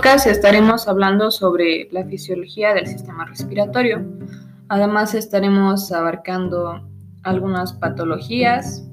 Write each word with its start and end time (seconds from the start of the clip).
podcast 0.00 0.28
estaremos 0.28 0.88
hablando 0.88 1.30
sobre 1.30 1.86
la 1.90 2.06
fisiología 2.06 2.72
del 2.72 2.86
sistema 2.86 3.26
respiratorio. 3.26 4.02
Además 4.70 5.14
estaremos 5.14 5.92
abarcando 5.92 6.88
algunas 7.22 7.74
patologías, 7.74 8.88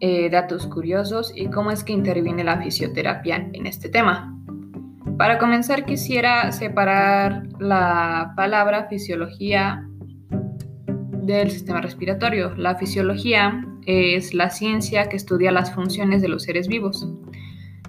eh, 0.00 0.28
datos 0.28 0.66
curiosos 0.66 1.32
y 1.36 1.46
cómo 1.50 1.70
es 1.70 1.84
que 1.84 1.92
interviene 1.92 2.42
la 2.42 2.60
fisioterapia 2.60 3.48
en 3.52 3.64
este 3.66 3.88
tema. 3.88 4.36
Para 5.16 5.38
comenzar 5.38 5.84
quisiera 5.84 6.50
separar 6.50 7.44
la 7.60 8.32
palabra 8.34 8.88
fisiología 8.88 9.86
del 11.12 11.48
sistema 11.48 11.80
respiratorio. 11.80 12.56
La 12.56 12.74
fisiología 12.74 13.64
es 13.86 14.34
la 14.34 14.50
ciencia 14.50 15.08
que 15.08 15.16
estudia 15.16 15.52
las 15.52 15.72
funciones 15.72 16.22
de 16.22 16.28
los 16.28 16.42
seres 16.42 16.66
vivos 16.66 17.06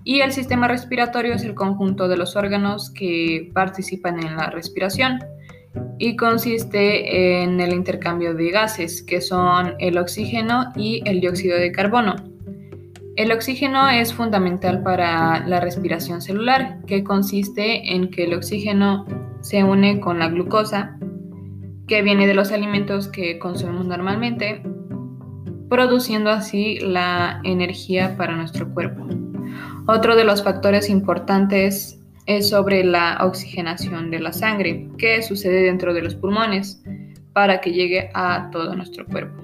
y 0.04 0.22
el 0.22 0.32
sistema 0.32 0.68
respiratorio 0.68 1.34
es 1.34 1.44
el 1.44 1.54
conjunto 1.54 2.08
de 2.08 2.18
los 2.18 2.36
órganos 2.36 2.90
que 2.92 3.52
participan 3.54 4.20
en 4.20 4.36
la 4.36 4.50
respiración 4.50 5.20
y 6.00 6.16
consiste 6.16 7.44
en 7.44 7.60
el 7.60 7.74
intercambio 7.74 8.34
de 8.34 8.50
gases 8.52 9.04
que 9.04 9.22
son 9.22 9.76
el 9.80 9.98
oxígeno 9.98 10.72
y 10.76 11.02
el 11.06 11.22
dióxido 11.22 11.58
de 11.58 11.72
carbono. 11.72 12.16
El 13.16 13.32
oxígeno 13.32 13.90
es 13.90 14.14
fundamental 14.14 14.84
para 14.84 15.46
la 15.46 15.60
respiración 15.60 16.22
celular, 16.22 16.80
que 16.88 17.04
consiste 17.04 17.94
en 17.94 18.10
que 18.10 18.24
el 18.24 18.34
oxígeno 18.34 19.06
se 19.42 19.64
une 19.64 20.00
con 20.00 20.20
la 20.20 20.30
glucosa, 20.30 20.98
que 21.88 22.02
viene 22.02 22.26
de 22.26 22.34
los 22.34 22.52
alimentos 22.52 23.10
que 23.10 23.38
consumimos 23.38 23.86
normalmente, 23.86 24.64
produciendo 25.70 26.30
así 26.30 26.80
la 26.80 27.42
energía 27.44 28.16
para 28.18 28.36
nuestro 28.36 28.74
cuerpo. 28.74 29.06
Otro 29.88 30.16
de 30.16 30.24
los 30.24 30.44
factores 30.44 30.90
importantes 30.90 32.00
es 32.28 32.50
sobre 32.50 32.84
la 32.84 33.18
oxigenación 33.22 34.12
de 34.12 34.20
la 34.20 34.32
sangre, 34.32 34.88
que 34.98 35.22
sucede 35.24 35.64
dentro 35.64 35.94
de 35.94 36.04
los 36.04 36.16
pulmones 36.16 36.82
para 37.34 37.62
que 37.62 37.72
llegue 37.72 38.10
a 38.14 38.50
todo 38.52 38.76
nuestro 38.76 39.06
cuerpo. 39.06 39.42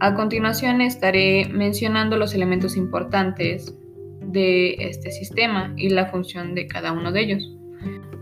A 0.00 0.14
continuación 0.14 0.80
estaré 0.80 1.48
mencionando 1.52 2.16
los 2.16 2.34
elementos 2.34 2.76
importantes 2.76 3.74
de 4.20 4.74
este 4.78 5.10
sistema 5.10 5.72
y 5.76 5.88
la 5.88 6.06
función 6.06 6.54
de 6.54 6.66
cada 6.66 6.92
uno 6.92 7.12
de 7.12 7.20
ellos. 7.22 7.56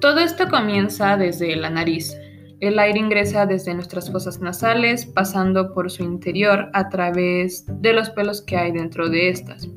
Todo 0.01 0.21
esto 0.21 0.49
comienza 0.49 1.17
desde 1.17 1.57
la 1.57 1.71
nariz. 1.71 2.17
El 2.61 2.79
aire 2.79 2.99
ingresa 2.99 3.47
desde 3.47 3.75
nuestras 3.75 4.11
fosas 4.11 4.41
nasales, 4.41 5.05
pasando 5.07 5.75
por 5.75 5.91
su 5.91 6.05
interior 6.05 6.71
a 6.73 6.89
través 6.89 7.67
de 7.81 7.93
los 7.93 8.11
pelos 8.11 8.41
que 8.41 8.57
hay 8.57 8.73
dentro 8.73 9.09
de 9.09 9.29
estas. 9.29 9.69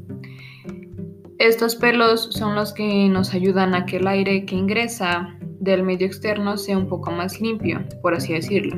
Estos 1.40 1.76
pelos 1.76 2.30
son 2.32 2.56
los 2.56 2.74
que 2.74 3.08
nos 3.10 3.34
ayudan 3.34 3.76
a 3.76 3.86
que 3.86 3.98
el 3.98 4.08
aire 4.08 4.46
que 4.46 4.56
ingresa 4.56 5.38
del 5.60 5.84
medio 5.84 6.08
externo 6.08 6.58
sea 6.58 6.78
un 6.78 6.88
poco 6.88 7.12
más 7.12 7.40
limpio, 7.40 7.84
por 8.02 8.16
así 8.16 8.34
decirlo, 8.34 8.76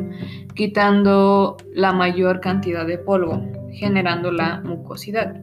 quitando 0.55 1.55
la 1.73 1.93
mayor 1.93 2.41
cantidad 2.41 2.85
de 2.85 2.97
polvo, 2.97 3.41
generando 3.71 4.31
la 4.31 4.61
mucosidad. 4.61 5.41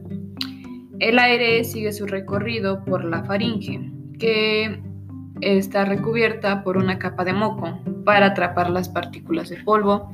El 0.99 1.17
aire 1.17 1.63
sigue 1.63 1.91
su 1.91 2.05
recorrido 2.05 2.85
por 2.85 3.03
la 3.03 3.23
faringe, 3.23 3.91
que 4.19 4.79
está 5.41 5.85
recubierta 5.85 6.63
por 6.63 6.77
una 6.77 6.99
capa 6.99 7.23
de 7.23 7.33
moco 7.33 7.79
para 8.05 8.27
atrapar 8.27 8.69
las 8.69 8.89
partículas 8.89 9.49
de 9.49 9.57
polvo 9.57 10.11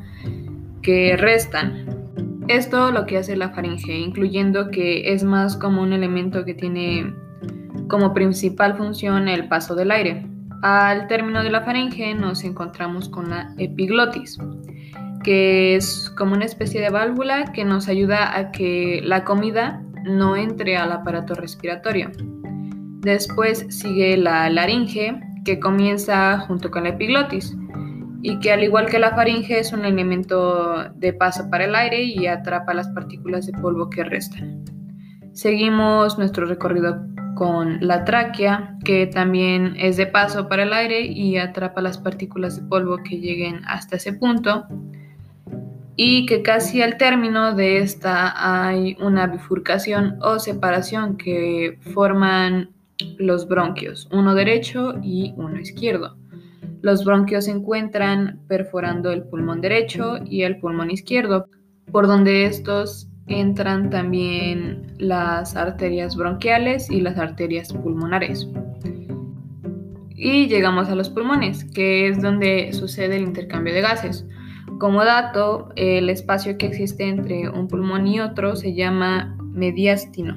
que 0.82 1.18
restan 1.18 2.03
esto 2.48 2.92
lo 2.92 3.06
que 3.06 3.18
hace 3.18 3.36
la 3.36 3.50
faringe, 3.50 3.98
incluyendo 3.98 4.70
que 4.70 5.14
es 5.14 5.24
más 5.24 5.58
como 5.58 5.82
un 5.82 5.94
elemento 5.94 6.46
que 6.46 6.54
tiene 6.54 7.14
como 7.88 8.14
principal 8.14 8.76
función 8.76 9.28
el 9.28 9.48
paso 9.48 9.76
del 9.76 9.92
aire. 9.92 10.26
Al 10.62 11.08
término 11.08 11.44
de 11.44 11.50
la 11.50 11.62
faringe 11.62 12.14
nos 12.16 12.44
encontramos 12.44 13.10
con 13.10 13.30
la 13.30 13.54
epiglotis, 13.58 14.38
que 15.24 15.76
es 15.76 16.12
como 16.18 16.34
una 16.34 16.46
especie 16.46 16.82
de 16.82 16.90
válvula 16.90 17.52
que 17.54 17.66
nos 17.66 17.88
ayuda 17.88 18.38
a 18.38 18.52
que 18.52 19.02
la 19.04 19.24
comida 19.24 19.82
no 20.04 20.36
entre 20.36 20.78
al 20.78 20.92
aparato 20.92 21.34
respiratorio. 21.36 22.12
Después 23.02 23.66
sigue 23.70 24.16
la 24.18 24.50
laringe, 24.50 25.20
que 25.44 25.60
comienza 25.60 26.40
junto 26.40 26.72
con 26.72 26.84
la 26.84 26.90
epiglotis 26.90 27.58
y 28.26 28.40
que 28.40 28.54
al 28.54 28.64
igual 28.64 28.86
que 28.86 29.00
la 29.00 29.14
faringe 29.14 29.60
es 29.60 29.74
un 29.74 29.84
elemento 29.84 30.90
de 30.96 31.12
paso 31.12 31.50
para 31.50 31.66
el 31.66 31.76
aire 31.76 32.04
y 32.04 32.26
atrapa 32.26 32.74
las 32.74 32.88
partículas 32.88 33.46
de 33.46 33.52
polvo 33.52 33.90
que 33.90 34.06
restan. 34.06 34.64
Seguimos 35.34 36.18
nuestro 36.18 36.46
recorrido 36.46 37.06
con 37.36 37.86
la 37.86 38.06
tráquea, 38.06 38.78
que 38.86 39.08
también 39.08 39.76
es 39.78 39.98
de 39.98 40.08
paso 40.08 40.48
para 40.48 40.64
el 40.64 40.72
aire 40.72 41.02
y 41.02 41.36
atrapa 41.36 41.82
las 41.82 41.98
partículas 41.98 42.56
de 42.56 42.62
polvo 42.62 42.98
que 43.04 43.20
lleguen 43.20 43.60
hasta 43.66 43.98
ese 43.98 44.14
punto. 44.14 44.68
Y 45.98 46.26
que 46.26 46.42
casi 46.42 46.82
al 46.82 46.98
término 46.98 47.54
de 47.54 47.80
esta 47.80 48.70
hay 48.70 48.96
una 49.02 49.28
bifurcación 49.28 50.18
o 50.22 50.40
separación 50.40 51.18
que 51.18 51.78
forman 51.94 52.70
los 53.18 53.50
bronquios, 53.50 54.08
uno 54.14 54.34
derecho 54.34 54.94
y 55.04 55.34
uno 55.36 55.60
izquierdo. 55.60 56.23
Los 56.84 57.06
bronquios 57.06 57.46
se 57.46 57.52
encuentran 57.52 58.42
perforando 58.50 59.14
el 59.14 59.24
pulmón 59.24 59.62
derecho 59.62 60.18
y 60.26 60.42
el 60.42 60.58
pulmón 60.58 60.92
izquierdo, 60.92 61.48
por 61.94 62.08
donde 62.08 62.44
estos 62.44 63.08
entran 63.28 63.90
también 63.90 64.94
las 64.98 65.56
arterias 65.56 66.18
bronquiales 66.18 66.92
y 66.92 67.00
las 67.00 67.18
arterias 67.18 67.72
pulmonares. 67.72 68.50
Y 70.10 70.48
llegamos 70.48 70.90
a 70.90 70.96
los 70.96 71.10
pulmones, 71.10 71.64
que 71.64 72.10
es 72.10 72.22
donde 72.22 72.74
sucede 72.74 73.16
el 73.16 73.24
intercambio 73.24 73.74
de 73.74 73.80
gases. 73.80 74.26
Como 74.78 75.06
dato, 75.06 75.70
el 75.78 76.10
espacio 76.10 76.58
que 76.58 76.66
existe 76.66 77.08
entre 77.08 77.48
un 77.48 77.70
pulmón 77.70 78.08
y 78.08 78.20
otro 78.20 78.58
se 78.58 78.74
llama 78.74 79.38
mediastino. 79.40 80.36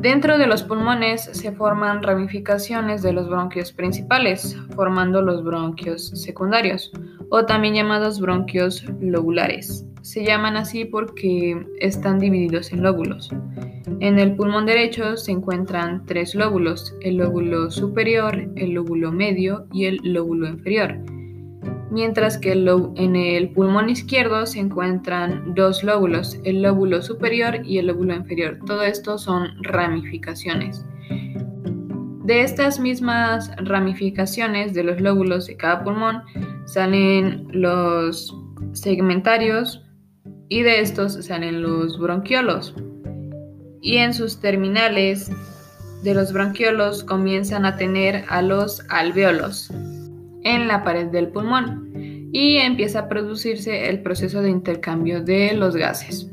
Dentro 0.00 0.38
de 0.38 0.46
los 0.46 0.62
pulmones 0.62 1.28
se 1.30 1.52
forman 1.52 2.02
ramificaciones 2.02 3.02
de 3.02 3.12
los 3.12 3.28
bronquios 3.28 3.70
principales, 3.70 4.56
formando 4.74 5.20
los 5.20 5.44
bronquios 5.44 6.08
secundarios, 6.14 6.90
o 7.28 7.44
también 7.44 7.74
llamados 7.74 8.18
bronquios 8.18 8.82
lobulares. 8.98 9.84
Se 10.00 10.24
llaman 10.24 10.56
así 10.56 10.86
porque 10.86 11.66
están 11.80 12.18
divididos 12.18 12.72
en 12.72 12.82
lóbulos. 12.82 13.28
En 14.00 14.18
el 14.18 14.36
pulmón 14.36 14.64
derecho 14.64 15.18
se 15.18 15.32
encuentran 15.32 16.06
tres 16.06 16.34
lóbulos, 16.34 16.94
el 17.02 17.18
lóbulo 17.18 17.70
superior, 17.70 18.50
el 18.56 18.70
lóbulo 18.70 19.12
medio 19.12 19.66
y 19.70 19.84
el 19.84 20.00
lóbulo 20.02 20.48
inferior 20.48 20.98
mientras 21.90 22.38
que 22.38 22.52
en 22.52 23.16
el 23.16 23.50
pulmón 23.50 23.90
izquierdo 23.90 24.46
se 24.46 24.60
encuentran 24.60 25.54
dos 25.54 25.82
lóbulos, 25.82 26.38
el 26.44 26.62
lóbulo 26.62 27.02
superior 27.02 27.64
y 27.64 27.78
el 27.78 27.88
lóbulo 27.88 28.14
inferior. 28.14 28.58
Todo 28.66 28.82
esto 28.82 29.18
son 29.18 29.62
ramificaciones. 29.62 30.84
De 32.24 32.42
estas 32.42 32.78
mismas 32.78 33.50
ramificaciones 33.56 34.72
de 34.72 34.84
los 34.84 35.00
lóbulos 35.00 35.46
de 35.46 35.56
cada 35.56 35.82
pulmón 35.82 36.22
salen 36.66 37.48
los 37.50 38.36
segmentarios 38.72 39.84
y 40.48 40.62
de 40.62 40.80
estos 40.80 41.24
salen 41.24 41.62
los 41.62 41.98
bronquiolos. 41.98 42.74
Y 43.82 43.96
en 43.96 44.14
sus 44.14 44.40
terminales 44.40 45.30
de 46.04 46.14
los 46.14 46.32
bronquiolos 46.32 47.02
comienzan 47.02 47.64
a 47.64 47.76
tener 47.76 48.24
a 48.28 48.42
los 48.42 48.82
alveolos 48.90 49.72
en 50.44 50.68
la 50.68 50.82
pared 50.82 51.06
del 51.06 51.28
pulmón 51.28 51.90
y 52.32 52.56
empieza 52.58 53.00
a 53.00 53.08
producirse 53.08 53.88
el 53.88 54.02
proceso 54.02 54.42
de 54.42 54.50
intercambio 54.50 55.22
de 55.22 55.54
los 55.54 55.76
gases. 55.76 56.30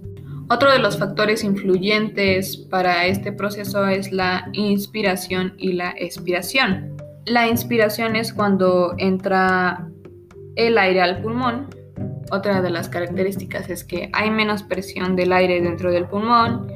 Otro 0.50 0.72
de 0.72 0.80
los 0.80 0.98
factores 0.98 1.44
influyentes 1.44 2.56
para 2.56 3.06
este 3.08 3.34
proceso 3.34 3.86
es 3.88 4.14
la 4.14 4.50
inspiración 4.54 5.54
y 5.58 5.74
la 5.74 5.94
expiración. 5.98 6.96
La 7.26 7.48
inspiración 7.48 8.16
es 8.16 8.32
cuando 8.32 8.94
entra 8.98 9.90
el 10.56 10.78
aire 10.78 11.02
al 11.02 11.22
pulmón. 11.22 11.68
Otra 12.32 12.62
de 12.62 12.70
las 12.70 12.88
características 12.88 13.70
es 13.70 13.84
que 13.84 14.10
hay 14.14 14.32
menos 14.32 14.64
presión 14.64 15.18
del 15.18 15.34
aire 15.34 15.62
dentro 15.62 15.92
del 15.92 16.06
pulmón 16.06 16.72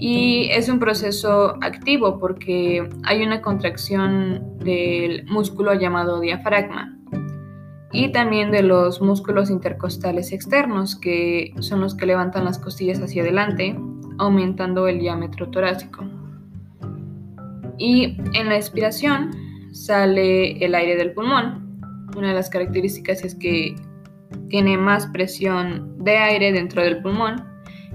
y 0.00 0.48
es 0.52 0.68
un 0.68 0.78
proceso 0.78 1.56
activo 1.60 2.20
porque 2.20 2.88
hay 3.02 3.22
una 3.24 3.42
contracción 3.42 4.56
del 4.58 5.26
músculo 5.26 5.74
llamado 5.74 6.20
diafragma 6.20 6.96
y 7.90 8.12
también 8.12 8.52
de 8.52 8.62
los 8.62 9.02
músculos 9.02 9.50
intercostales 9.50 10.30
externos 10.30 10.94
que 10.94 11.52
son 11.58 11.80
los 11.80 11.96
que 11.96 12.06
levantan 12.06 12.44
las 12.44 12.60
costillas 12.60 13.00
hacia 13.00 13.22
adelante 13.22 13.76
aumentando 14.18 14.86
el 14.86 15.00
diámetro 15.00 15.48
torácico. 15.50 16.04
Y 17.76 18.16
en 18.34 18.48
la 18.48 18.56
expiración 18.56 19.30
sale 19.72 20.64
el 20.64 20.74
aire 20.76 20.96
del 20.96 21.12
pulmón. 21.12 21.80
Una 22.16 22.28
de 22.28 22.34
las 22.34 22.50
características 22.50 23.24
es 23.24 23.34
que 23.34 23.74
tiene 24.48 24.76
más 24.76 25.06
presión 25.08 25.96
de 26.04 26.16
aire 26.18 26.52
dentro 26.52 26.82
del 26.82 27.02
pulmón 27.02 27.44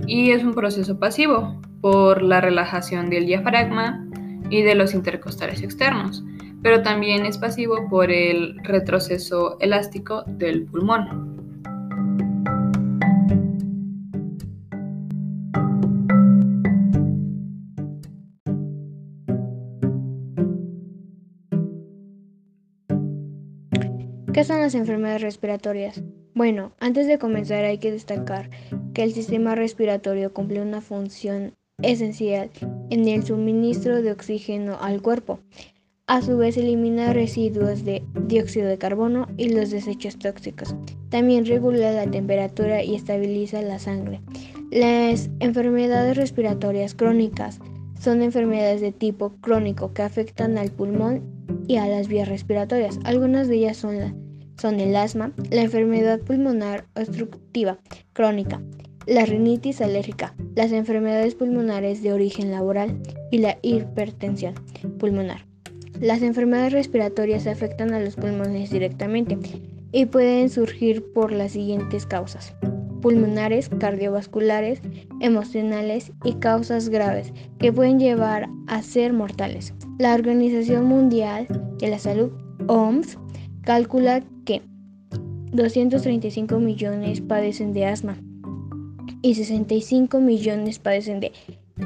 y 0.06 0.32
es 0.32 0.44
un 0.44 0.54
proceso 0.54 1.00
pasivo 1.00 1.63
por 1.84 2.22
la 2.22 2.40
relajación 2.40 3.10
del 3.10 3.26
diafragma 3.26 4.08
y 4.50 4.62
de 4.62 4.74
los 4.74 4.94
intercostales 4.94 5.62
externos, 5.62 6.24
pero 6.62 6.82
también 6.82 7.26
es 7.26 7.38
pasivo 7.38 7.90
por 7.90 8.10
el 8.10 8.58
retroceso 8.64 9.58
elástico 9.60 10.24
del 10.26 10.64
pulmón. 10.64 11.34
¿Qué 24.34 24.46
son 24.46 24.62
las 24.62 24.74
enfermedades 24.74 25.22
respiratorias? 25.22 26.02
Bueno, 26.34 26.72
antes 26.80 27.08
de 27.08 27.20
comenzar 27.20 27.66
hay 27.66 27.78
que 27.78 27.92
destacar 27.92 28.50
que 28.94 29.04
el 29.04 29.12
sistema 29.12 29.54
respiratorio 29.54 30.34
cumple 30.34 30.62
una 30.62 30.80
función 30.80 31.56
esencial 31.84 32.50
en 32.90 33.08
el 33.08 33.24
suministro 33.24 34.02
de 34.02 34.12
oxígeno 34.12 34.78
al 34.80 35.02
cuerpo. 35.02 35.40
A 36.08 36.22
su 36.22 36.38
vez 36.38 36.58
elimina 36.58 37.14
residuos 37.14 37.86
de 37.86 38.04
dióxido 38.28 38.68
de 38.68 38.78
carbono 38.78 39.28
y 39.38 39.50
los 39.50 39.70
desechos 39.70 40.18
tóxicos. 40.20 40.76
También 41.10 41.46
regula 41.46 41.92
la 41.92 42.10
temperatura 42.10 42.84
y 42.84 42.96
estabiliza 42.96 43.62
la 43.62 43.80
sangre. 43.80 44.20
Las 44.72 45.30
enfermedades 45.40 46.18
respiratorias 46.18 46.96
crónicas 46.96 47.60
son 48.00 48.22
enfermedades 48.22 48.82
de 48.82 48.92
tipo 48.92 49.34
crónico 49.40 49.94
que 49.94 50.02
afectan 50.02 50.58
al 50.58 50.72
pulmón 50.72 51.24
y 51.68 51.78
a 51.78 51.88
las 51.88 52.08
vías 52.08 52.28
respiratorias. 52.28 53.00
Algunas 53.06 53.48
de 53.48 53.56
ellas 53.56 53.78
son 53.78 54.00
la 54.00 54.14
son 54.60 54.80
el 54.80 54.96
asma, 54.96 55.34
la 55.50 55.64
enfermedad 55.64 56.20
pulmonar 56.20 56.86
obstructiva 56.96 57.80
crónica, 58.14 58.62
la 59.06 59.26
rinitis 59.26 59.82
alérgica, 59.82 60.36
las 60.56 60.72
enfermedades 60.72 61.36
pulmonares 61.36 62.02
de 62.04 62.14
origen 62.14 62.52
laboral 62.52 63.00
y 63.32 63.40
la 63.40 63.58
hipertensión 63.62 64.56
pulmonar. 65.00 65.46
Las 66.00 66.22
enfermedades 66.22 66.74
respiratorias 66.74 67.48
afectan 67.48 67.94
a 67.94 68.00
los 68.00 68.16
pulmones 68.16 68.72
directamente 68.72 69.38
y 69.92 70.06
pueden 70.06 70.50
surgir 70.50 71.04
por 71.14 71.32
las 71.32 71.52
siguientes 71.52 72.06
causas 72.06 72.56
pulmonares, 73.04 73.70
cardiovasculares, 73.80 74.82
emocionales 75.20 76.14
y 76.24 76.36
causas 76.36 76.88
graves 76.88 77.34
que 77.60 77.74
pueden 77.74 78.00
llevar 78.00 78.48
a 78.68 78.82
ser 78.82 79.12
mortales. 79.12 79.74
La 80.00 80.14
Organización 80.14 80.86
Mundial 80.86 81.48
de 81.80 81.90
la 81.90 82.00
Salud, 82.00 82.32
OMS, 82.68 83.18
calcula 83.64 84.24
que 84.46 84.62
235 85.52 86.60
millones 86.60 87.20
padecen 87.20 87.74
de 87.74 87.88
asma 87.88 88.18
y 89.24 89.34
65 89.34 90.20
millones 90.20 90.78
padecen 90.78 91.22
de 91.22 91.32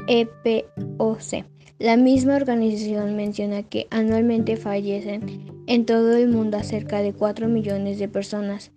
EPOC. 0.08 1.46
La 1.78 1.96
misma 1.96 2.36
organización 2.36 3.16
menciona 3.16 3.62
que 3.62 3.86
anualmente 3.90 4.56
fallecen 4.56 5.46
en 5.66 5.86
todo 5.86 6.16
el 6.16 6.28
mundo 6.28 6.62
cerca 6.62 7.00
de 7.00 7.14
4 7.14 7.48
millones 7.48 7.98
de 7.98 8.08
personas 8.08 8.72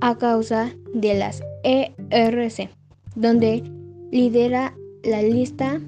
a 0.00 0.18
causa 0.18 0.74
de 0.94 1.14
las 1.14 1.42
ERC, 1.64 2.68
donde 3.16 3.64
lidera 4.12 4.74
la 5.02 5.22
lista 5.22 5.80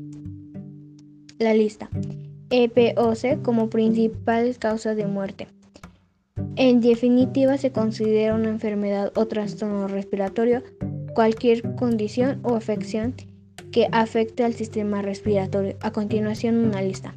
la 1.39 1.55
lista 1.55 1.89
EPOC 2.51 3.43
como 3.43 3.69
principal 3.69 4.57
causa 4.59 4.95
de 4.95 5.07
muerte. 5.07 5.49
En 6.57 6.81
definitiva, 6.81 7.59
se 7.59 7.71
considera 7.71 8.35
una 8.35 8.49
enfermedad 8.49 9.13
o 9.15 9.27
trastorno 9.27 9.89
respiratorio 9.89 10.63
cualquier 11.15 11.75
condición 11.77 12.41
o 12.43 12.57
afección 12.57 13.15
que 13.73 13.89
afecte 13.93 14.45
al 14.45 14.55
sistema 14.55 15.03
respiratorio. 15.03 15.77
A 15.81 15.93
continuación, 15.93 16.57
una 16.57 16.83
lista. 16.83 17.15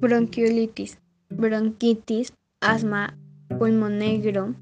Bronquiolitis, 0.00 0.98
bronquitis, 1.30 2.32
asma, 2.60 3.16
pulmón 3.58 3.98
negro, 3.98 4.54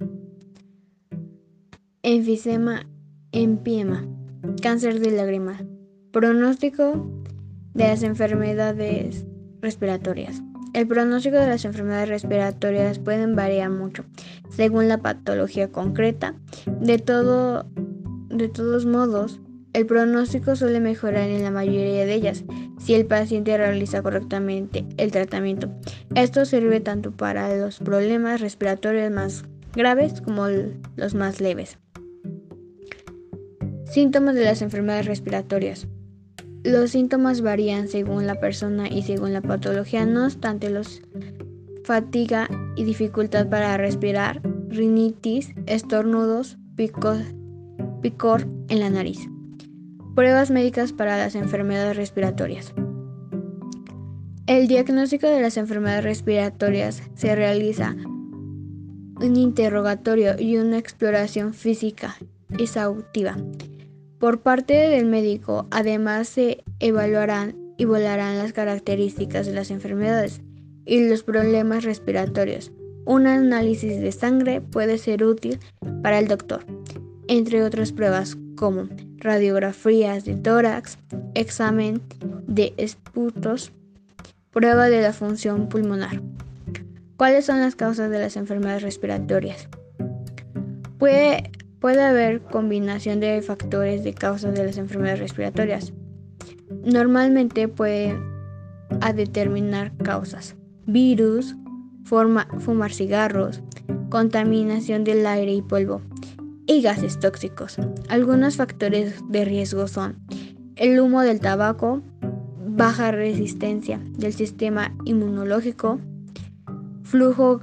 enfisema, 2.03 2.87
empiema, 3.33 4.07
cáncer 4.63 5.01
de 5.01 5.11
lágrima. 5.11 5.61
Pronóstico 6.13 7.11
de 7.75 7.85
las 7.85 8.03
enfermedades 8.03 9.25
respiratorias. 9.61 10.43
El 10.73 10.87
pronóstico 10.87 11.37
de 11.37 11.49
las 11.49 11.65
enfermedades 11.67 12.09
respiratorias 12.09 12.99
pueden 12.99 13.37
variar 13.37 13.69
mucho 13.69 14.05
según 14.49 14.89
la 14.89 14.99
patología 14.99 15.69
concreta. 15.69 16.35
De, 16.81 16.99
todo, 16.99 17.67
de 18.31 18.49
todos 18.49 18.87
modos, 18.87 19.41
el 19.75 19.87
pronóstico 19.87 20.57
suele 20.57 20.81
mejorar 20.81 21.29
en 21.29 21.43
la 21.43 21.51
mayoría 21.51 22.07
de 22.07 22.15
ellas 22.15 22.45
si 22.79 22.95
el 22.95 23.07
paciente 23.07 23.57
realiza 23.57 24.03
correctamente 24.03 24.87
el 24.97 25.13
tratamiento. 25.13 25.71
Esto 26.15 26.45
sirve 26.47 26.81
tanto 26.81 27.11
para 27.11 27.55
los 27.57 27.79
problemas 27.79 28.41
respiratorios 28.41 29.11
más 29.11 29.45
graves 29.75 30.21
como 30.21 30.47
los 30.97 31.15
más 31.15 31.41
leves. 31.41 31.79
Síntomas 33.85 34.35
de 34.35 34.45
las 34.45 34.63
enfermedades 34.63 35.07
respiratorias. 35.07 35.87
Los 36.65 36.91
síntomas 36.91 37.41
varían 37.41 37.89
según 37.89 38.27
la 38.27 38.37
persona 38.37 38.89
y 38.89 39.03
según 39.03 39.33
la 39.33 39.43
patología, 39.43 40.07
no 40.07 40.27
obstante, 40.27 40.71
los 40.71 41.03
fatiga 41.85 42.49
y 42.77 42.85
dificultad 42.85 43.49
para 43.49 43.77
respirar, 43.77 44.41
rinitis, 44.69 45.53
estornudos, 45.67 46.59
picor, 46.77 47.19
picor 48.01 48.47
en 48.69 48.79
la 48.79 48.91
nariz. 48.91 49.19
Pruebas 50.15 50.53
médicas 50.53 50.93
para 50.93 51.17
las 51.17 51.35
enfermedades 51.35 51.97
respiratorias. 51.97 52.73
El 54.47 54.69
diagnóstico 54.69 55.27
de 55.27 55.41
las 55.41 55.57
enfermedades 55.57 56.05
respiratorias 56.05 57.03
se 57.15 57.35
realiza 57.35 57.97
un 59.21 59.37
interrogatorio 59.37 60.39
y 60.39 60.59
una 60.59 60.79
exploración 60.79 61.55
física 61.55 62.17
exhaustiva 62.59 63.37
por 64.23 64.41
parte 64.41 64.75
del 64.75 65.07
médico, 65.07 65.67
además 65.73 66.29
se 66.29 66.63
evaluarán 66.79 67.57
y 67.77 67.87
volarán 67.87 68.39
las 68.39 68.53
características 68.53 69.47
de 69.47 69.53
las 69.53 69.73
enfermedades 69.73 70.43
y 70.85 71.09
los 71.09 71.25
problemas 71.25 71.83
respiratorios. 71.83 72.71
Un 73.05 73.27
análisis 73.27 74.01
de 74.01 74.13
sangre 74.13 74.61
puede 74.61 74.99
ser 74.99 75.25
útil 75.25 75.59
para 76.05 76.21
el 76.21 76.29
doctor, 76.29 76.65
entre 77.27 77.65
otras 77.65 77.91
pruebas 77.91 78.37
como 78.55 78.85
radiografías 79.17 80.25
de 80.25 80.37
tórax, 80.37 80.99
examen 81.35 82.01
de 82.47 82.75
esputos, 82.77 83.73
prueba 84.53 84.89
de 84.89 85.03
la 85.03 85.13
función 85.13 85.69
pulmonar. 85.69 86.23
¿Cuáles 87.17 87.47
son 87.47 87.59
las 87.59 87.75
causas 87.75 88.09
de 88.09 88.21
las 88.21 88.37
enfermedades 88.37 88.83
respiratorias? 88.83 89.69
Puede 90.99 91.51
Puede 91.83 92.01
haber 92.01 92.43
combinación 92.43 93.19
de 93.19 93.43
factores 93.43 94.05
de 94.05 94.15
causas 94.15 94.55
de 94.55 94.65
las 94.65 94.79
enfermedades 94.79 95.19
respiratorias. 95.19 95.93
Normalmente 96.85 97.67
pueden 97.67 98.23
a 99.01 99.13
determinar 99.13 99.93
causas. 99.97 100.55
Virus, 100.87 101.57
fumar 102.05 102.93
cigarros, 102.93 103.63
contaminación 104.11 105.03
del 105.03 105.27
aire 105.27 105.55
y 105.55 105.63
polvo 105.63 106.03
y 106.67 106.83
gases 106.83 107.19
tóxicos. 107.19 107.77
Algunos 108.09 108.57
factores 108.57 109.17
de 109.29 109.45
riesgo 109.45 109.89
son 109.89 110.21
el 110.77 111.01
humo 111.01 111.23
del 111.23 111.41
tabaco, 111.41 112.01
baja 112.65 113.11
resistencia 113.11 114.01
del 114.19 114.33
sistema 114.33 114.95
inmunológico, 115.05 115.99
flujo 117.03 117.61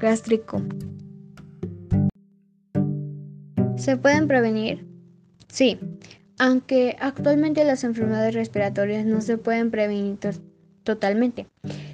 gástrico, 0.00 0.62
¿Se 3.86 3.96
pueden 3.96 4.26
prevenir? 4.26 4.84
Sí, 5.46 5.78
aunque 6.40 6.96
actualmente 6.98 7.64
las 7.64 7.84
enfermedades 7.84 8.34
respiratorias 8.34 9.06
no 9.06 9.20
se 9.20 9.38
pueden 9.38 9.70
prevenir 9.70 10.18
totalmente. 10.82 11.46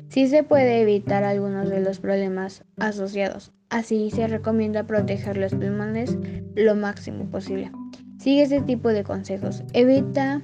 Sí 0.08 0.26
se 0.26 0.42
puede 0.42 0.80
evitar 0.80 1.22
algunos 1.22 1.68
de 1.68 1.80
los 1.82 2.00
problemas 2.00 2.64
asociados. 2.78 3.52
Así 3.68 4.11
se 4.11 4.26
recomienda 4.26 4.87
proteger 4.87 5.37
los 5.37 5.52
pulmones 5.52 6.16
lo 6.54 6.75
máximo 6.76 7.26
posible. 7.26 7.70
Sigue 8.18 8.44
este 8.44 8.62
tipo 8.62 8.88
de 8.88 9.04
consejos. 9.04 9.62
Evita 9.75 10.40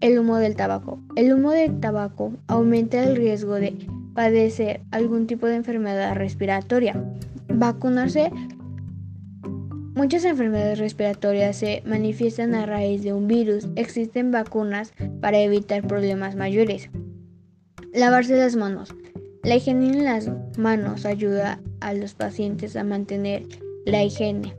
el 0.00 0.18
humo 0.18 0.38
del 0.38 0.56
tabaco. 0.56 0.98
El 1.16 1.34
humo 1.34 1.50
del 1.50 1.80
tabaco 1.80 2.32
aumenta 2.46 3.04
el 3.04 3.14
riesgo 3.14 3.56
de 3.56 3.76
padecer 4.14 4.80
algún 4.90 5.26
tipo 5.26 5.48
de 5.48 5.56
enfermedad 5.56 6.14
respiratoria. 6.14 6.98
Vacunarse 7.48 8.30
Muchas 9.96 10.26
enfermedades 10.26 10.78
respiratorias 10.78 11.56
se 11.56 11.82
manifiestan 11.86 12.54
a 12.54 12.66
raíz 12.66 13.02
de 13.02 13.14
un 13.14 13.26
virus. 13.26 13.66
Existen 13.76 14.30
vacunas 14.30 14.92
para 15.22 15.40
evitar 15.40 15.86
problemas 15.86 16.36
mayores. 16.36 16.90
Lavarse 17.94 18.36
las 18.36 18.56
manos. 18.56 18.94
La 19.42 19.56
higiene 19.56 19.86
en 19.88 20.04
las 20.04 20.30
manos 20.58 21.06
ayuda 21.06 21.60
a 21.80 21.94
los 21.94 22.12
pacientes 22.12 22.76
a 22.76 22.84
mantener 22.84 23.44
la 23.86 24.04
higiene 24.04 24.52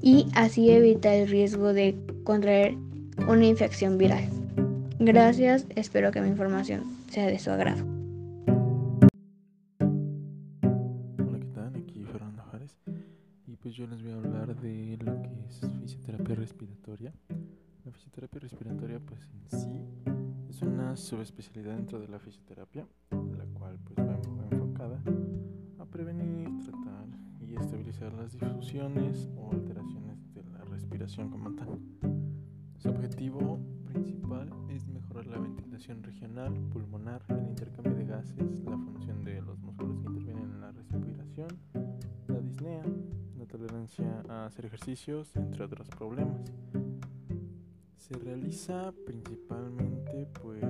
y 0.00 0.26
así 0.34 0.70
evita 0.70 1.14
el 1.14 1.28
riesgo 1.28 1.72
de 1.72 1.94
contraer 2.24 2.74
una 3.28 3.46
infección 3.46 3.98
viral. 3.98 4.24
Gracias, 4.98 5.64
espero 5.76 6.10
que 6.10 6.22
mi 6.22 6.28
información 6.28 6.82
sea 7.08 7.28
de 7.28 7.38
su 7.38 7.52
agrado. 7.52 7.91
Fisioterapia 16.32 16.34
respiratoria. 16.34 17.12
La 17.84 17.92
fisioterapia 17.92 18.40
respiratoria 18.40 19.00
pues 19.00 19.20
en 19.32 19.60
sí 19.60 19.84
es 20.48 20.62
una 20.62 20.96
subespecialidad 20.96 21.76
dentro 21.76 21.98
de 21.98 22.08
la 22.08 22.18
fisioterapia, 22.18 22.86
la 23.10 23.44
cual 23.58 23.78
pues 23.84 23.98
va 23.98 24.18
enfocada 24.50 25.02
a 25.78 25.84
prevenir, 25.86 26.48
tratar 26.64 27.06
y 27.40 27.54
estabilizar 27.56 28.12
las 28.14 28.32
difusiones 28.32 29.28
o 29.36 29.52
alteraciones 29.52 30.32
de 30.34 30.44
la 30.44 30.64
respiración 30.64 31.30
como 31.30 31.52
tal. 31.54 31.78
Su 32.78 32.88
objetivo 32.88 33.60
principal 33.84 34.50
es 34.70 34.86
mejorar 34.88 35.26
la 35.26 35.38
ventilación 35.38 36.02
regional, 36.02 36.52
pulmonar, 36.72 37.22
el 37.28 37.48
intercambio 37.48 37.94
de 37.94 38.06
gases, 38.06 38.64
la 38.64 38.78
función 38.78 39.24
de 39.24 39.42
los 39.42 39.58
músculos 39.58 39.98
que 39.98 40.06
intervienen 40.06 40.50
en 40.50 40.60
la 40.60 40.72
respiración, 40.72 41.48
la 42.28 42.40
disnea, 42.40 42.82
tolerancia 43.52 44.24
a 44.30 44.46
hacer 44.46 44.64
ejercicios, 44.64 45.36
entre 45.36 45.62
otros 45.64 45.86
problemas. 45.90 46.40
Se 47.98 48.14
realiza 48.14 48.94
principalmente 49.04 50.26
pues 50.40 50.64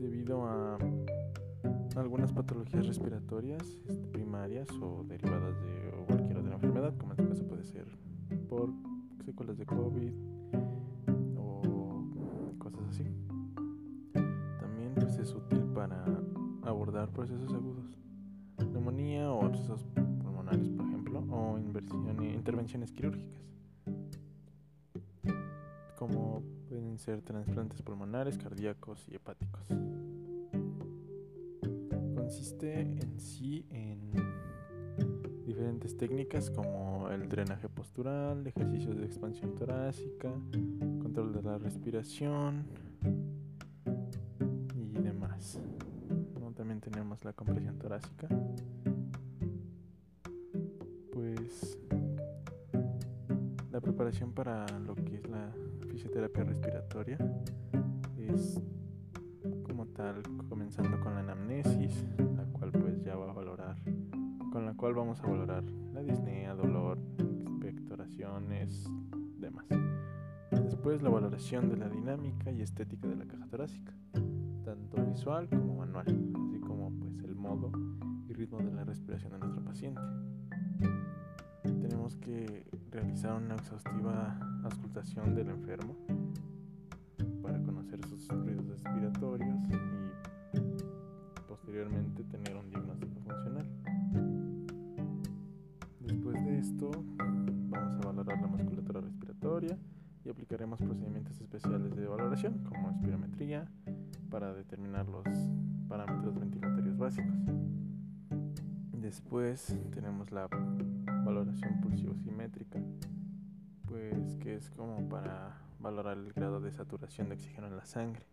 debido 0.00 0.46
a 0.46 0.78
algunas 1.94 2.32
patologías 2.32 2.86
respiratorias 2.86 3.62
este, 3.86 4.06
primarias 4.08 4.68
o 4.80 5.04
derivadas 5.06 5.54
de 5.60 5.90
cualquier 6.06 6.38
otra 6.38 6.54
enfermedad, 6.54 6.94
como 6.96 7.12
en 7.12 7.20
este 7.20 7.28
caso 7.28 7.46
puede 7.46 7.64
ser 7.64 7.86
por 8.48 8.70
secuelas 9.26 9.58
de 9.58 9.66
COVID 9.66 10.12
o 11.36 12.54
cosas 12.58 12.80
así. 12.88 13.04
También 14.14 14.94
pues, 14.94 15.18
es 15.18 15.34
útil 15.34 15.64
para 15.74 16.02
abordar 16.62 17.10
procesos 17.10 17.52
agudos, 17.52 17.97
neumonía 18.78 19.32
o 19.32 19.44
abscesos 19.44 19.82
pulmonares, 20.22 20.68
por 20.68 20.86
ejemplo, 20.86 21.24
o 21.30 21.58
intervenciones 21.58 22.92
quirúrgicas, 22.92 23.42
como 25.96 26.42
pueden 26.68 26.98
ser 26.98 27.22
trasplantes 27.22 27.82
pulmonares, 27.82 28.38
cardíacos 28.38 29.04
y 29.08 29.16
hepáticos. 29.16 29.66
Consiste 32.14 32.80
en 32.80 33.18
sí 33.18 33.66
en 33.70 34.12
diferentes 35.44 35.96
técnicas 35.96 36.50
como 36.50 37.08
el 37.10 37.28
drenaje 37.28 37.68
postural, 37.68 38.46
ejercicios 38.46 38.96
de 38.96 39.06
expansión 39.06 39.54
torácica, 39.56 40.30
control 41.02 41.32
de 41.32 41.42
la 41.42 41.58
respiración 41.58 42.66
y 44.74 44.98
demás. 45.00 45.58
También 46.68 46.92
tenemos 46.92 47.24
la 47.24 47.32
compresión 47.32 47.78
torácica. 47.78 48.28
Pues 51.10 51.78
la 53.72 53.80
preparación 53.80 54.34
para 54.34 54.66
lo 54.80 54.94
que 54.94 55.14
es 55.14 55.26
la 55.30 55.50
fisioterapia 55.90 56.44
respiratoria 56.44 57.16
es 58.18 58.60
como 59.62 59.86
tal 59.86 60.20
comenzando 60.50 61.00
con 61.00 61.14
la 61.14 61.20
anamnesis, 61.20 62.04
la 62.36 62.44
cual 62.52 62.72
pues 62.72 63.02
ya 63.02 63.16
va 63.16 63.30
a 63.30 63.32
valorar 63.32 63.76
con 64.52 64.66
la 64.66 64.74
cual 64.74 64.92
vamos 64.92 65.20
a 65.20 65.26
valorar 65.26 65.64
la 65.94 66.02
disnea, 66.02 66.54
dolor, 66.54 66.98
expectoraciones, 67.40 68.84
demás. 69.38 69.64
Después 70.50 71.00
la 71.00 71.08
valoración 71.08 71.70
de 71.70 71.78
la 71.78 71.88
dinámica 71.88 72.50
y 72.50 72.60
estética 72.60 73.08
de 73.08 73.16
la 73.16 73.24
caja 73.24 73.46
torácica, 73.46 73.94
tanto 74.68 75.02
visual 75.02 75.48
como 75.48 75.76
manual, 75.76 76.04
así 76.06 76.60
como 76.60 76.90
pues 76.90 77.18
el 77.24 77.34
modo 77.34 77.72
y 78.28 78.34
ritmo 78.34 78.58
de 78.58 78.70
la 78.70 78.84
respiración 78.84 79.32
de 79.32 79.38
nuestro 79.38 79.64
paciente. 79.64 80.02
Tenemos 81.62 82.16
que 82.16 82.66
realizar 82.90 83.32
una 83.32 83.54
exhaustiva 83.54 84.38
auscultación 84.64 85.34
del 85.34 85.48
enfermo 85.48 85.96
para 87.42 87.62
conocer 87.62 88.04
sus 88.04 88.28
ruidos 88.28 88.68
respiratorios 88.68 89.58
y 89.70 91.40
posteriormente 91.48 92.24
tener 92.24 92.54
un 92.54 92.68
diagnóstico 92.68 93.20
funcional. 93.20 93.66
Después 96.00 96.44
de 96.44 96.58
esto, 96.58 96.90
vamos 97.70 97.94
a 97.94 98.06
valorar 98.06 98.38
la 98.38 98.46
musculatura 98.48 99.00
respiratoria 99.00 99.78
y 100.26 100.28
aplicaremos 100.28 100.78
procedimientos 100.78 101.40
especiales 101.40 101.96
de 101.96 102.06
valoración 102.06 102.62
como 102.64 102.90
espirometría 102.90 103.66
para 104.30 104.52
determinar 104.52 105.08
los 105.08 105.24
parámetros 105.88 106.38
ventilatorios 106.38 106.96
básicos. 106.96 107.34
Después 108.92 109.76
tenemos 109.92 110.32
la 110.32 110.48
valoración 111.24 111.80
pulsiosimétrica, 111.80 112.80
pues 113.86 114.36
que 114.36 114.56
es 114.56 114.70
como 114.70 115.08
para 115.08 115.56
valorar 115.78 116.18
el 116.18 116.32
grado 116.32 116.60
de 116.60 116.70
saturación 116.72 117.28
de 117.28 117.36
oxígeno 117.36 117.68
en 117.68 117.76
la 117.76 117.84
sangre. 117.84 118.26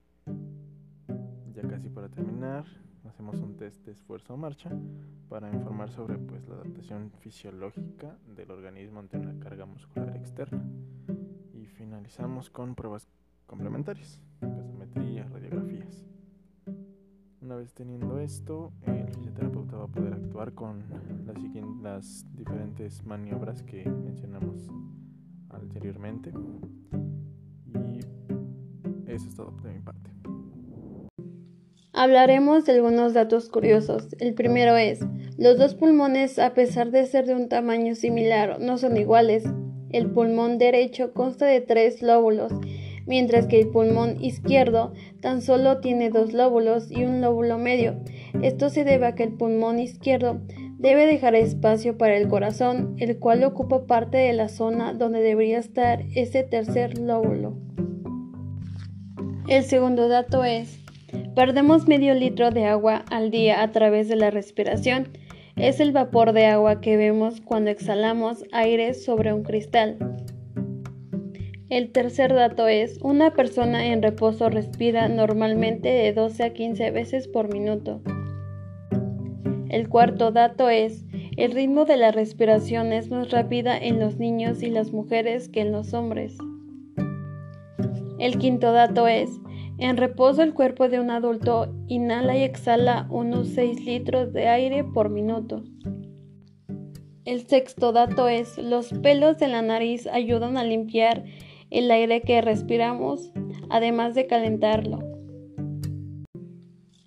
Ya 1.54 1.62
casi 1.68 1.90
para 1.90 2.10
terminar, 2.10 2.66
hacemos 3.08 3.40
un 3.40 3.56
test 3.56 3.86
de 3.86 3.94
esfuerzo 3.94 4.34
o 4.34 4.38
marcha 4.38 4.70
para 5.30 5.52
informar 5.52 5.90
sobre 5.90 6.18
pues, 6.18 6.48
la 6.48 6.56
adaptación 6.56 7.12
fisiológica 7.20 8.18
del 8.36 8.52
organismo 8.52 9.00
ante 9.00 9.18
una 9.18 9.40
carga 9.40 9.66
muscular 9.66 10.16
externa. 10.18 10.64
Y 11.54 11.68
finalizamos 11.68 12.50
con 12.50 12.76
pruebas 12.76 13.08
complementarias, 13.46 14.20
gasometría, 14.50 15.28
radiografías. 15.32 16.06
Una 17.42 17.56
vez 17.56 17.74
teniendo 17.74 18.20
esto, 18.20 18.72
el 18.88 19.08
fisioterapeuta 19.08 19.78
va 19.78 19.86
a 19.86 19.88
poder 19.88 20.14
actuar 20.14 20.54
con 20.54 20.84
las, 21.26 21.38
las 21.82 22.26
diferentes 22.36 23.06
maniobras 23.06 23.64
que 23.64 23.88
mencionamos 23.88 24.70
anteriormente. 25.50 26.32
Y 27.74 28.00
eso 29.12 29.30
es 29.30 29.36
todo 29.36 29.54
de 29.64 29.74
mi 29.74 29.80
parte. 29.80 30.12
Hablaremos 31.98 32.66
de 32.66 32.74
algunos 32.74 33.14
datos 33.14 33.48
curiosos. 33.48 34.10
El 34.20 34.34
primero 34.34 34.76
es, 34.76 35.00
los 35.38 35.58
dos 35.58 35.76
pulmones, 35.76 36.40
a 36.40 36.54
pesar 36.54 36.92
de 36.92 37.06
ser 37.06 37.26
de 37.26 37.36
un 37.36 37.48
tamaño 37.48 37.96
similar, 37.96 38.60
no 38.60 38.78
son 38.78 38.98
iguales. 38.98 39.46
El 39.92 40.12
pulmón 40.12 40.58
derecho 40.58 41.14
consta 41.14 41.46
de 41.46 41.62
tres 41.62 42.02
lóbulos, 42.02 42.52
mientras 43.06 43.48
que 43.48 43.60
el 43.60 43.70
pulmón 43.70 44.24
izquierdo 44.24 44.94
tan 45.22 45.42
solo 45.42 45.80
tiene 45.80 46.10
dos 46.10 46.34
lóbulos 46.34 46.92
y 46.92 47.04
un 47.04 47.22
lóbulo 47.22 47.58
medio. 47.58 47.96
Esto 48.42 48.70
se 48.70 48.84
debe 48.84 49.08
a 49.08 49.16
que 49.16 49.24
el 49.24 49.34
pulmón 49.34 49.80
izquierdo 49.80 50.42
debe 50.78 51.06
dejar 51.06 51.36
espacio 51.36 51.98
para 51.98 52.18
el 52.18 52.28
corazón, 52.28 52.96
el 53.00 53.18
cual 53.20 53.44
ocupa 53.44 53.88
parte 53.88 54.18
de 54.18 54.34
la 54.34 54.50
zona 54.50 54.94
donde 54.94 55.22
debería 55.22 55.60
estar 55.60 56.04
ese 56.16 56.44
tercer 56.44 56.98
lóbulo. 56.98 57.58
El 59.48 59.64
segundo 59.64 60.08
dato 60.08 60.44
es, 60.44 60.86
Perdemos 61.36 61.86
medio 61.86 62.14
litro 62.14 62.50
de 62.52 62.66
agua 62.66 63.04
al 63.12 63.30
día 63.30 63.62
a 63.62 63.72
través 63.72 64.08
de 64.08 64.16
la 64.16 64.32
respiración. 64.32 65.10
Es 65.58 65.82
el 65.82 65.92
vapor 65.92 66.32
de 66.32 66.46
agua 66.46 66.80
que 66.80 66.96
vemos 66.96 67.42
cuando 67.42 67.70
exhalamos 67.70 68.46
aire 68.54 68.94
sobre 68.94 69.34
un 69.34 69.44
cristal. 69.44 69.98
El 71.68 71.92
tercer 71.92 72.32
dato 72.32 72.68
es, 72.68 73.00
una 73.02 73.32
persona 73.34 73.88
en 73.88 74.04
reposo 74.04 74.50
respira 74.50 75.10
normalmente 75.10 75.90
de 75.90 76.14
12 76.14 76.44
a 76.44 76.54
15 76.54 76.92
veces 76.92 77.28
por 77.28 77.52
minuto. 77.52 78.02
El 79.70 79.90
cuarto 79.90 80.32
dato 80.32 80.70
es, 80.70 81.06
el 81.38 81.54
ritmo 81.54 81.86
de 81.86 81.98
la 81.98 82.12
respiración 82.12 82.94
es 82.94 83.10
más 83.10 83.32
rápida 83.32 83.76
en 83.76 84.00
los 84.00 84.18
niños 84.18 84.62
y 84.62 84.70
las 84.70 84.92
mujeres 84.92 85.50
que 85.50 85.62
en 85.62 85.72
los 85.72 85.96
hombres. 85.96 86.38
El 88.20 88.38
quinto 88.38 88.72
dato 88.72 89.08
es, 89.08 89.32
en 89.80 89.98
reposo, 89.98 90.44
el 90.44 90.54
cuerpo 90.54 90.88
de 90.88 91.00
un 91.00 91.10
adulto 91.10 91.74
inhala 91.88 92.38
y 92.38 92.44
exhala 92.44 93.08
unos 93.10 93.48
6 93.50 93.84
litros 93.86 94.34
de 94.34 94.50
aire 94.50 94.84
por 94.84 95.10
minuto. 95.10 95.64
El 97.26 97.48
sexto 97.48 97.92
dato 97.92 98.28
es, 98.28 98.56
los 98.60 98.90
pelos 98.94 99.40
de 99.40 99.48
la 99.48 99.64
nariz 99.64 100.06
ayudan 100.06 100.58
a 100.58 100.64
limpiar 100.64 101.26
el 101.76 101.92
aire 101.92 102.22
que 102.22 102.42
respiramos, 102.42 103.32
además 103.70 104.16
de 104.16 104.28
calentarlo. 104.28 105.00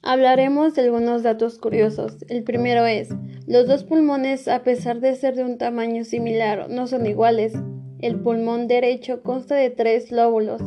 Hablaremos 0.02 0.75
de 0.75 0.82
algunos 0.82 1.22
datos 1.22 1.58
curiosos. 1.58 2.18
El 2.28 2.44
primero 2.44 2.87
es, 2.87 3.08
los 3.46 3.66
dos 3.66 3.84
pulmones, 3.84 4.46
a 4.48 4.62
pesar 4.62 5.00
de 5.00 5.14
ser 5.14 5.34
de 5.34 5.44
un 5.44 5.58
tamaño 5.58 6.04
similar, 6.04 6.68
no 6.70 6.87
son 6.87 7.06
iguales. 7.06 7.54
El 7.98 8.20
pulmón 8.20 8.68
derecho 8.68 9.22
consta 9.22 9.54
de 9.54 9.70
tres 9.70 10.12
lóbulos 10.12 10.62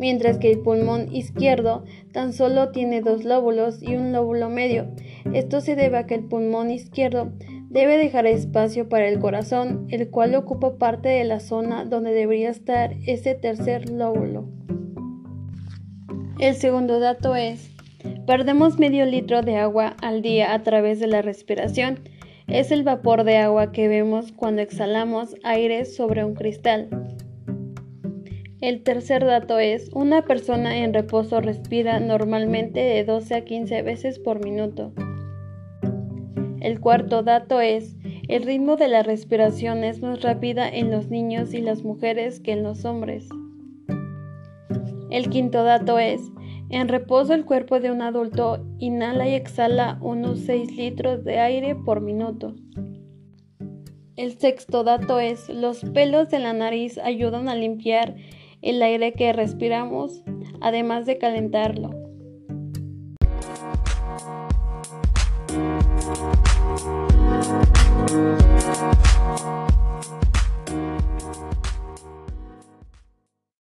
mientras 0.00 0.38
que 0.38 0.50
el 0.50 0.60
pulmón 0.60 1.14
izquierdo 1.14 1.84
tan 2.10 2.32
solo 2.32 2.70
tiene 2.70 3.02
dos 3.02 3.24
lóbulos 3.24 3.82
y 3.82 3.94
un 3.96 4.12
lóbulo 4.12 4.48
medio. 4.48 4.88
Esto 5.34 5.60
se 5.60 5.76
debe 5.76 5.98
a 5.98 6.06
que 6.06 6.14
el 6.14 6.24
pulmón 6.24 6.70
izquierdo 6.70 7.32
debe 7.70 7.96
dejar 7.96 8.26
espacio 8.26 8.88
para 8.88 9.08
el 9.08 9.20
corazón, 9.20 9.86
el 9.90 10.10
cual 10.10 10.34
ocupa 10.34 10.76
parte 10.76 11.08
de 11.08 11.24
la 11.24 11.38
zona 11.38 11.84
donde 11.84 12.12
debería 12.12 12.50
estar 12.50 12.94
ese 13.06 13.36
tercer 13.36 13.88
lóbulo. 13.88 14.48
El 16.40 16.56
segundo 16.56 16.98
dato 16.98 17.36
es, 17.36 17.70
perdemos 18.26 18.78
medio 18.78 19.06
litro 19.06 19.42
de 19.42 19.56
agua 19.56 19.94
al 20.02 20.20
día 20.20 20.52
a 20.52 20.62
través 20.64 20.98
de 20.98 21.06
la 21.06 21.22
respiración. 21.22 22.00
Es 22.48 22.72
el 22.72 22.82
vapor 22.82 23.22
de 23.22 23.36
agua 23.36 23.70
que 23.70 23.86
vemos 23.86 24.32
cuando 24.32 24.62
exhalamos 24.62 25.36
aire 25.44 25.84
sobre 25.84 26.24
un 26.24 26.34
cristal. 26.34 26.88
El 28.60 28.82
tercer 28.82 29.24
dato 29.24 29.60
es, 29.60 29.90
una 29.94 30.22
persona 30.22 30.78
en 30.78 30.92
reposo 30.92 31.40
respira 31.40 32.00
normalmente 32.00 32.80
de 32.80 33.04
12 33.04 33.34
a 33.36 33.44
15 33.44 33.82
veces 33.82 34.18
por 34.18 34.44
minuto. 34.44 34.92
El 36.60 36.78
cuarto 36.78 37.22
dato 37.22 37.60
es, 37.60 37.96
el 38.28 38.42
ritmo 38.42 38.76
de 38.76 38.88
la 38.88 39.02
respiración 39.02 39.82
es 39.82 40.02
más 40.02 40.20
rápida 40.20 40.68
en 40.68 40.90
los 40.90 41.08
niños 41.08 41.54
y 41.54 41.62
las 41.62 41.82
mujeres 41.82 42.38
que 42.38 42.52
en 42.52 42.62
los 42.62 42.84
hombres. 42.84 43.28
El 45.10 45.30
quinto 45.30 45.64
dato 45.64 45.98
es, 45.98 46.20
en 46.68 46.88
reposo 46.88 47.34
el 47.34 47.44
cuerpo 47.44 47.80
de 47.80 47.90
un 47.90 48.02
adulto 48.02 48.64
inhala 48.78 49.26
y 49.26 49.34
exhala 49.34 49.98
unos 50.00 50.40
6 50.40 50.76
litros 50.76 51.24
de 51.24 51.38
aire 51.38 51.74
por 51.74 52.00
minuto. 52.00 52.54
El 54.16 54.38
sexto 54.38 54.84
dato 54.84 55.18
es, 55.18 55.48
los 55.48 55.80
pelos 55.80 56.28
de 56.28 56.38
la 56.40 56.52
nariz 56.52 56.98
ayudan 56.98 57.48
a 57.48 57.54
limpiar 57.54 58.16
el 58.60 58.82
aire 58.82 59.14
que 59.14 59.32
respiramos, 59.32 60.22
además 60.60 61.06
de 61.06 61.16
calentarlo. 61.16 61.89